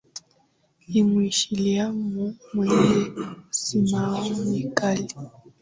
i 0.99 1.01
mwisilamu 1.09 2.35
mwenye 2.53 3.01
msimamo 3.49 4.31
mkali 4.61 5.13